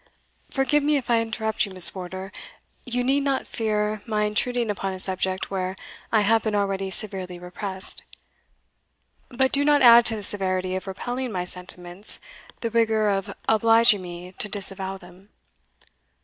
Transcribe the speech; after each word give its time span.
"Forgive 0.49 0.81
me 0.81 0.97
if 0.97 1.11
I 1.11 1.21
interrupt 1.21 1.63
you, 1.63 1.71
Miss 1.71 1.93
Wardour; 1.93 2.31
you 2.85 3.03
need 3.03 3.21
not 3.21 3.45
fear 3.45 4.01
my 4.07 4.23
intruding 4.23 4.71
upon 4.71 4.93
a 4.93 4.99
subject 4.99 5.51
where 5.51 5.75
I 6.11 6.21
have 6.21 6.41
been 6.41 6.55
already 6.55 6.89
severely 6.89 7.37
repressed; 7.37 8.01
but 9.29 9.51
do 9.51 9.63
not 9.63 9.83
add 9.83 10.07
to 10.07 10.15
the 10.15 10.23
severity 10.23 10.73
of 10.75 10.87
repelling 10.87 11.31
my 11.31 11.45
sentiments 11.45 12.19
the 12.61 12.71
rigour 12.71 13.09
of 13.09 13.31
obliging 13.47 14.01
me 14.01 14.31
to 14.39 14.49
disavow 14.49 14.97
them." 14.97 15.29